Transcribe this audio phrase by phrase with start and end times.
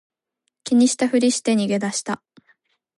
[0.63, 2.23] 気にしたふりして逃げ出した